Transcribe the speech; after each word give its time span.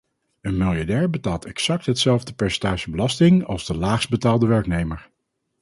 Een 0.41 0.57
miljardair 0.57 1.09
betaalt 1.09 1.45
exact 1.45 1.85
hetzelfde 1.85 2.33
percentage 2.33 2.89
belasting 2.91 3.43
als 3.45 3.65
de 3.65 3.77
laagst 3.77 4.09
betaalde 4.09 4.47
werknemer. 4.47 5.09